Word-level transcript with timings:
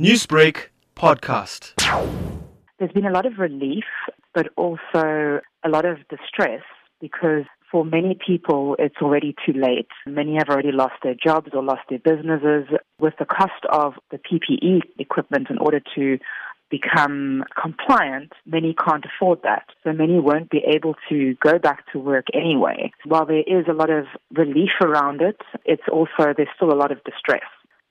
Newsbreak 0.00 0.70
podcast. 0.96 1.74
There's 2.80 2.90
been 2.90 3.06
a 3.06 3.12
lot 3.12 3.26
of 3.26 3.38
relief, 3.38 3.84
but 4.34 4.48
also 4.56 5.40
a 5.64 5.68
lot 5.68 5.84
of 5.84 5.98
distress 6.08 6.62
because 7.00 7.44
for 7.70 7.84
many 7.84 8.18
people 8.26 8.74
it's 8.80 8.96
already 9.00 9.36
too 9.46 9.52
late. 9.52 9.86
Many 10.04 10.34
have 10.34 10.48
already 10.48 10.72
lost 10.72 10.94
their 11.04 11.14
jobs 11.14 11.50
or 11.52 11.62
lost 11.62 11.82
their 11.88 12.00
businesses. 12.00 12.66
With 12.98 13.14
the 13.20 13.24
cost 13.24 13.52
of 13.70 13.92
the 14.10 14.18
PPE 14.18 14.80
equipment 14.98 15.46
in 15.48 15.58
order 15.58 15.80
to 15.94 16.18
become 16.72 17.44
compliant, 17.60 18.32
many 18.44 18.74
can't 18.74 19.04
afford 19.04 19.42
that. 19.44 19.66
So 19.84 19.92
many 19.92 20.18
won't 20.18 20.50
be 20.50 20.64
able 20.66 20.96
to 21.08 21.36
go 21.40 21.60
back 21.60 21.84
to 21.92 22.00
work 22.00 22.26
anyway. 22.34 22.90
While 23.04 23.26
there 23.26 23.44
is 23.46 23.66
a 23.68 23.72
lot 23.72 23.90
of 23.90 24.06
relief 24.36 24.72
around 24.80 25.20
it, 25.22 25.40
it's 25.64 25.86
also, 25.92 26.34
there's 26.36 26.48
still 26.56 26.72
a 26.72 26.74
lot 26.74 26.90
of 26.90 26.98
distress. 27.04 27.42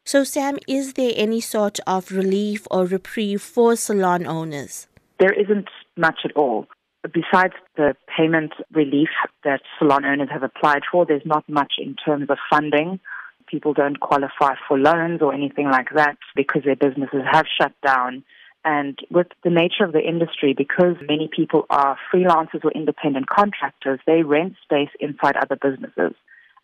So, 0.05 0.25
Sam, 0.25 0.57
is 0.67 0.93
there 0.93 1.13
any 1.15 1.39
sort 1.39 1.79
of 1.87 2.11
relief 2.11 2.67
or 2.69 2.85
reprieve 2.85 3.41
for 3.41 3.75
salon 3.77 4.27
owners? 4.27 4.87
There 5.19 5.31
isn't 5.31 5.69
much 5.95 6.19
at 6.25 6.33
all. 6.35 6.67
Besides 7.03 7.53
the 7.77 7.95
payment 8.17 8.51
relief 8.73 9.09
that 9.45 9.61
salon 9.79 10.03
owners 10.03 10.29
have 10.31 10.43
applied 10.43 10.81
for, 10.91 11.05
there's 11.05 11.25
not 11.25 11.47
much 11.47 11.73
in 11.77 11.95
terms 11.95 12.29
of 12.29 12.37
funding. 12.49 12.99
People 13.47 13.73
don't 13.73 13.99
qualify 13.99 14.55
for 14.67 14.77
loans 14.77 15.21
or 15.21 15.33
anything 15.33 15.69
like 15.69 15.87
that 15.95 16.17
because 16.35 16.63
their 16.65 16.75
businesses 16.75 17.21
have 17.31 17.45
shut 17.59 17.73
down. 17.85 18.23
And 18.65 18.97
with 19.09 19.27
the 19.43 19.49
nature 19.49 19.83
of 19.85 19.93
the 19.93 20.01
industry, 20.01 20.53
because 20.57 20.95
many 21.07 21.29
people 21.33 21.65
are 21.69 21.97
freelancers 22.13 22.63
or 22.63 22.71
independent 22.71 23.27
contractors, 23.27 23.99
they 24.05 24.23
rent 24.23 24.55
space 24.63 24.89
inside 24.99 25.35
other 25.37 25.57
businesses. 25.61 26.13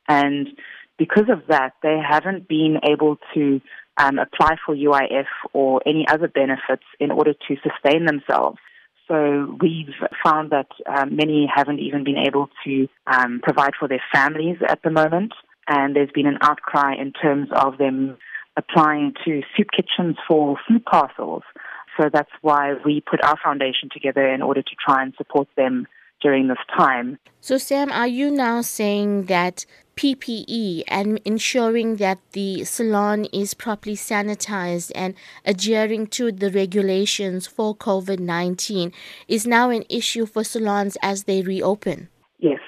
And 0.08 0.47
because 0.99 1.30
of 1.30 1.48
that, 1.48 1.73
they 1.81 1.98
haven't 1.98 2.48
been 2.48 2.77
able 2.84 3.17
to 3.34 3.62
um, 3.98 4.20
apply 4.20 4.58
for 4.63 4.76
UIF 4.76 5.25
or 5.53 5.81
any 5.85 6.05
other 6.08 6.27
benefits 6.27 6.84
in 6.99 7.09
order 7.09 7.34
to 7.34 7.55
sustain 7.63 8.05
themselves. 8.05 8.59
So 9.08 9.58
we've 9.59 9.95
found 10.23 10.52
that 10.52 10.67
um, 10.86 11.16
many 11.16 11.50
haven't 11.53 11.80
even 11.80 12.03
been 12.03 12.17
able 12.17 12.50
to 12.66 12.88
um, 13.08 13.39
provide 13.41 13.72
for 13.80 13.88
their 13.88 14.03
families 14.14 14.58
at 14.67 14.83
the 14.83 14.91
moment. 14.91 15.33
And 15.67 15.95
there's 15.95 16.11
been 16.14 16.28
an 16.28 16.38
outcry 16.41 16.94
in 16.95 17.13
terms 17.13 17.50
of 17.52 17.78
them 17.78 18.17
applying 18.58 19.13
to 19.25 19.41
soup 19.56 19.67
kitchens 19.75 20.17
for 20.28 20.58
food 20.67 20.86
parcels. 20.86 21.44
So 22.00 22.09
that's 22.11 22.31
why 22.41 22.73
we 22.86 23.02
put 23.02 23.23
our 23.23 23.38
foundation 23.44 23.89
together 23.91 24.28
in 24.28 24.41
order 24.41 24.61
to 24.61 24.75
try 24.86 25.02
and 25.02 25.13
support 25.17 25.47
them 25.58 25.88
during 26.22 26.47
this 26.47 26.58
time. 26.78 27.17
So, 27.41 27.58
Sam, 27.58 27.91
are 27.91 28.08
you 28.08 28.30
now 28.30 28.61
saying 28.61 29.25
that 29.25 29.66
PPE 30.00 30.83
and 30.88 31.19
ensuring 31.25 31.97
that 31.97 32.19
the 32.31 32.64
salon 32.64 33.25
is 33.33 33.53
properly 33.53 33.97
sanitized 33.97 34.94
and 34.95 35.14
adhering 35.44 36.08
to 36.08 36.31
the 36.31 36.50
regulations 36.50 37.47
for 37.47 37.75
COVID 37.75 38.17
19 38.17 38.94
is 39.28 39.45
now 39.45 39.69
an 39.69 39.83
issue 39.89 40.25
for 40.25 40.45
salons 40.45 40.97
as 41.02 41.25
they 41.25 41.41
reopen? 41.41 42.08
Yes. 42.38 42.61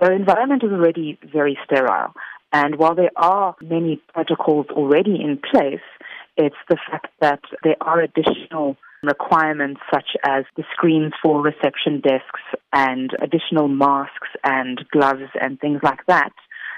The 0.00 0.12
environment 0.12 0.62
is 0.62 0.70
already 0.70 1.18
very 1.24 1.58
sterile. 1.64 2.14
And 2.52 2.76
while 2.76 2.94
there 2.94 3.10
are 3.16 3.56
many 3.60 4.00
protocols 4.14 4.66
already 4.70 5.16
in 5.20 5.40
place, 5.50 5.82
it's 6.36 6.62
the 6.68 6.78
fact 6.88 7.08
that 7.20 7.40
there 7.64 7.76
are 7.80 8.00
additional 8.00 8.76
requirements 9.02 9.80
such 9.92 10.10
as 10.24 10.44
the 10.56 10.62
screens 10.72 11.12
for 11.20 11.42
reception 11.42 12.00
desks 12.00 12.40
and 12.72 13.10
additional 13.20 13.66
masks 13.66 14.28
and 14.44 14.84
gloves 14.92 15.30
and 15.40 15.58
things 15.58 15.80
like 15.82 16.06
that. 16.06 16.32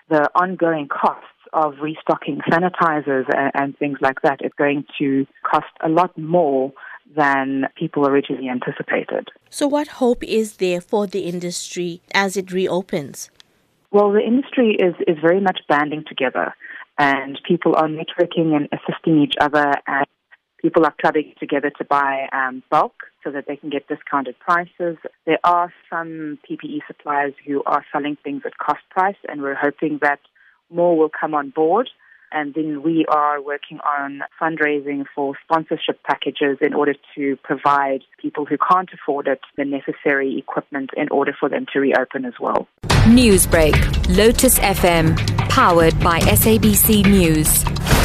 The 0.09 0.31
ongoing 0.34 0.89
costs 0.89 1.27
of 1.53 1.75
restocking 1.81 2.41
sanitizers 2.51 3.25
and, 3.34 3.51
and 3.55 3.78
things 3.78 3.98
like 4.01 4.20
that 4.23 4.41
is 4.45 4.53
going 4.56 4.84
to 4.98 5.27
cost 5.42 5.67
a 5.83 5.89
lot 5.89 6.17
more 6.19 6.73
than 7.17 7.67
people 7.77 8.06
originally 8.06 8.48
anticipated. 8.48 9.28
So, 9.50 9.67
what 9.67 9.89
hope 9.89 10.23
is 10.23 10.56
there 10.56 10.81
for 10.81 11.06
the 11.06 11.20
industry 11.20 12.03
as 12.12 12.37
it 12.37 12.53
reopens? 12.53 13.31
Well, 13.91 14.12
the 14.12 14.21
industry 14.21 14.77
is, 14.78 14.94
is 15.06 15.16
very 15.21 15.41
much 15.41 15.60
banding 15.69 16.05
together, 16.06 16.55
and 16.99 17.41
people 17.47 17.75
are 17.77 17.88
networking 17.88 18.55
and 18.55 18.69
assisting 18.72 19.22
each 19.22 19.34
other 19.41 19.72
and 19.87 20.06
people 20.60 20.84
are 20.84 20.94
clubbing 21.00 21.34
together 21.38 21.70
to 21.78 21.84
buy 21.84 22.28
um, 22.32 22.62
bulk 22.70 22.94
so 23.24 23.30
that 23.30 23.46
they 23.46 23.56
can 23.56 23.70
get 23.70 23.86
discounted 23.88 24.38
prices. 24.38 24.96
There 25.26 25.38
are 25.44 25.72
some 25.91 26.38
PPE 26.48 26.80
suppliers 26.86 27.34
who 27.46 27.62
are 27.64 27.84
selling 27.92 28.16
things 28.22 28.42
at 28.44 28.58
cost 28.58 28.80
price, 28.91 29.16
and 29.28 29.42
we're 29.42 29.54
hoping 29.54 29.98
that 30.02 30.20
more 30.70 30.96
will 30.96 31.10
come 31.10 31.34
on 31.34 31.50
board. 31.50 31.88
And 32.30 32.52
then 32.52 32.82
we 32.82 33.06
are 33.08 33.41
working 33.41 33.78
on 33.80 34.20
fundraising 34.41 35.04
for 35.14 35.34
sponsorship 35.44 36.02
packages 36.02 36.58
in 36.60 36.75
order 36.75 36.94
to 37.14 37.36
provide 37.42 38.00
people 38.20 38.44
who 38.44 38.58
can't 38.58 38.90
afford 38.92 39.28
it 39.28 39.40
the 39.56 39.64
necessary 39.64 40.38
equipment 40.38 40.90
in 40.94 41.08
order 41.10 41.34
for 41.38 41.48
them 41.48 41.64
to 41.72 41.80
reopen 41.80 42.26
as 42.26 42.34
well. 42.38 42.69
Newsbreak, 43.06 43.75
Lotus 44.14 44.58
FM, 44.58 45.16
powered 45.48 45.98
by 46.00 46.20
SABC 46.20 47.06
News. 47.06 47.97